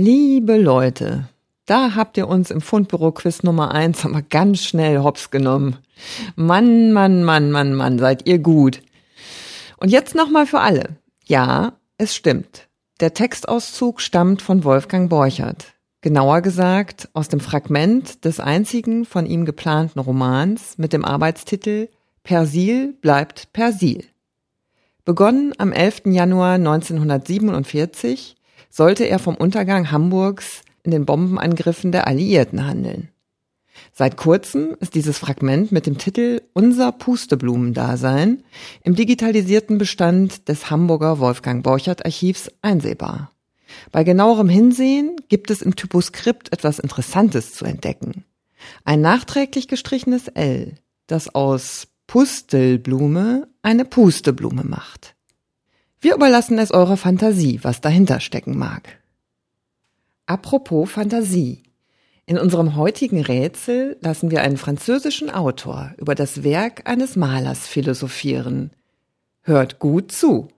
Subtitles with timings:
[0.00, 1.28] Liebe Leute,
[1.66, 5.78] da habt ihr uns im Fundbüro Quiz Nummer eins aber ganz schnell hops genommen.
[6.36, 8.80] Mann, Mann, Mann, Mann, Mann, seid ihr gut.
[9.78, 10.98] Und jetzt nochmal für alle.
[11.24, 12.68] Ja, es stimmt.
[13.00, 15.74] Der Textauszug stammt von Wolfgang Borchert.
[16.00, 21.88] Genauer gesagt aus dem Fragment des einzigen von ihm geplanten Romans mit dem Arbeitstitel
[22.22, 24.04] Persil bleibt Persil.
[25.04, 26.02] Begonnen am 11.
[26.04, 28.36] Januar 1947
[28.70, 33.08] sollte er vom Untergang Hamburgs in den Bombenangriffen der Alliierten handeln.
[33.92, 38.42] Seit kurzem ist dieses Fragment mit dem Titel Unser Pusteblumendasein
[38.82, 43.32] im digitalisierten Bestand des Hamburger Wolfgang Borchert Archivs einsehbar.
[43.92, 48.24] Bei genauerem Hinsehen gibt es im Typoskript etwas Interessantes zu entdecken.
[48.84, 50.74] Ein nachträglich gestrichenes L,
[51.06, 55.14] das aus Pustelblume eine Pusteblume macht.
[56.00, 59.00] Wir überlassen es eurer Fantasie, was dahinter stecken mag.
[60.26, 61.64] Apropos Fantasie.
[62.24, 68.70] In unserem heutigen Rätsel lassen wir einen französischen Autor über das Werk eines Malers philosophieren.
[69.42, 70.48] Hört gut zu.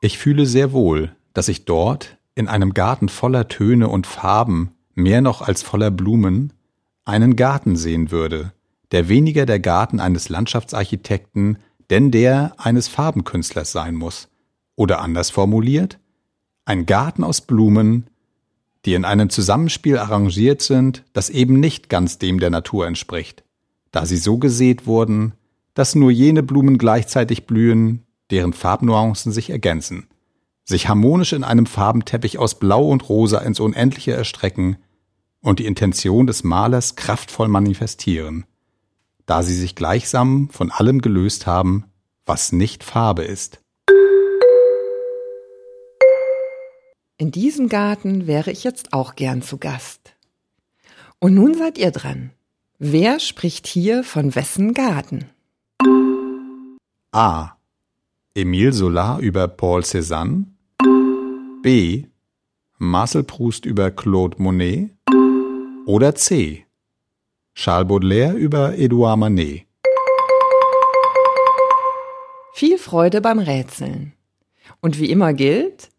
[0.00, 5.20] Ich fühle sehr wohl, dass ich dort, in einem Garten voller Töne und Farben, mehr
[5.20, 6.52] noch als voller Blumen,
[7.04, 8.52] einen Garten sehen würde,
[8.92, 11.58] der weniger der Garten eines Landschaftsarchitekten,
[11.90, 14.28] denn der eines Farbenkünstlers sein muss.
[14.76, 15.98] Oder anders formuliert,
[16.64, 18.06] ein Garten aus Blumen,
[18.84, 23.44] die in einem Zusammenspiel arrangiert sind, das eben nicht ganz dem der Natur entspricht,
[23.90, 25.34] da sie so gesät wurden,
[25.74, 30.06] dass nur jene Blumen gleichzeitig blühen, deren Farbnuancen sich ergänzen,
[30.64, 34.76] sich harmonisch in einem Farbenteppich aus Blau und Rosa ins Unendliche erstrecken
[35.40, 38.44] und die Intention des Malers kraftvoll manifestieren,
[39.30, 41.84] da sie sich gleichsam von allem gelöst haben,
[42.26, 43.60] was nicht Farbe ist.
[47.16, 50.16] In diesem Garten wäre ich jetzt auch gern zu Gast.
[51.20, 52.32] Und nun seid ihr dran.
[52.80, 55.26] Wer spricht hier von wessen Garten?
[57.12, 57.52] A.
[58.34, 60.46] Emile Solar über Paul Cézanne.
[61.62, 62.06] B.
[62.78, 64.90] Marcel Proust über Claude Monet.
[65.86, 66.66] Oder C.
[67.60, 69.66] Charles Baudelaire über Edouard Manet.
[72.54, 74.14] Viel Freude beim Rätseln.
[74.80, 75.90] Und wie immer gilt,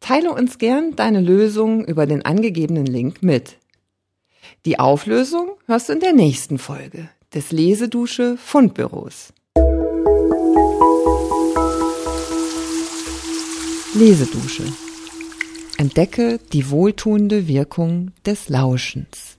[0.00, 3.58] teile uns gern deine Lösung über den angegebenen Link mit.
[4.64, 9.34] Die Auflösung hörst du in der nächsten Folge des Lesedusche Fundbüros.
[13.92, 14.62] Lesedusche.
[15.76, 19.36] Entdecke die wohltuende Wirkung des Lauschens.